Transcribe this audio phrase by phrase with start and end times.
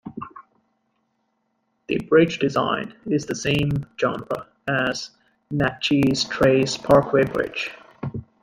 [1.85, 5.11] The bridge design is the same genre as
[5.51, 7.69] the Natchez Trace Parkway Bridge.